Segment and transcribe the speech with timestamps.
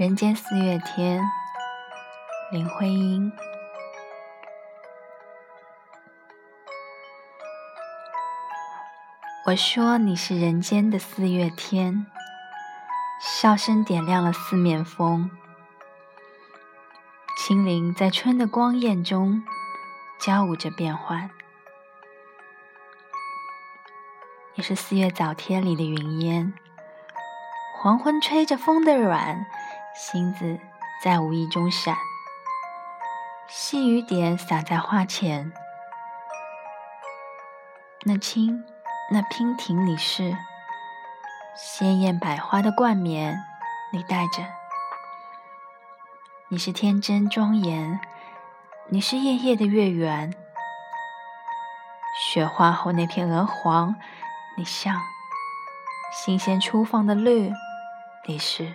[0.00, 1.22] 人间四月天，
[2.50, 3.30] 林徽因。
[9.44, 12.06] 我说你是人间的四月天，
[13.20, 15.30] 笑声点亮了四面风，
[17.36, 19.44] 轻灵在春的光艳中
[20.18, 21.28] 交舞着变幻。
[24.54, 26.54] 你是四月早天里的云烟，
[27.76, 29.44] 黄昏吹着风的软。
[30.02, 30.58] 星子
[31.04, 31.94] 在无意中闪，
[33.46, 35.52] 细雨点洒在花前。
[38.04, 38.64] 那青，
[39.10, 40.34] 那娉婷，你是
[41.54, 43.36] 鲜艳百花的冠冕，
[43.92, 44.42] 你戴着。
[46.48, 48.00] 你是天真庄严，
[48.88, 50.34] 你是夜夜的月圆。
[52.18, 53.94] 雪化后那片鹅黄，
[54.56, 54.98] 你像
[56.10, 57.52] 新鲜初放的绿，
[58.26, 58.74] 你是。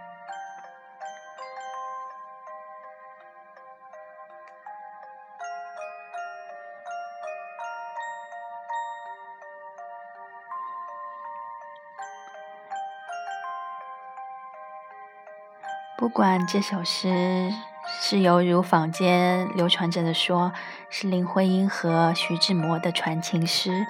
[16.01, 17.53] 不管这首诗
[17.85, 20.51] 是犹如坊间流传着的说，
[20.89, 23.85] 是林徽因和徐志摩的传情诗，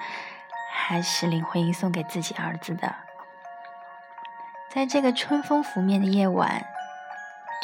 [0.70, 2.94] 还是林徽因送给自己儿子的，
[4.70, 6.66] 在这个春风拂面的夜晚，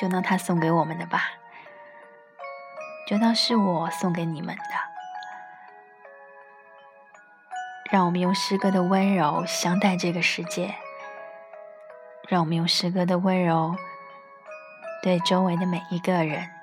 [0.01, 1.25] 就当他送给我们的吧，
[3.07, 4.63] 就当是我送给你们的。
[7.91, 10.75] 让我们用诗歌的温柔相待这个世界，
[12.31, 13.77] 让我们用诗歌的温柔。
[15.03, 16.58] 对周围的每一个人。